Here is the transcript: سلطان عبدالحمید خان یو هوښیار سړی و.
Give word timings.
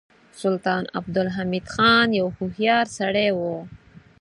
سلطان 0.41 0.83
عبدالحمید 0.97 1.63
خان 1.73 2.07
یو 2.19 2.27
هوښیار 2.37 2.85
سړی 2.97 3.29
و. 3.37 3.39